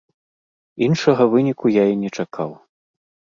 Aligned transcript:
Іншага 0.87 1.27
выніку 1.33 1.65
я 1.75 1.85
і 1.93 2.01
не 2.05 2.09
чакаў. 2.21 2.51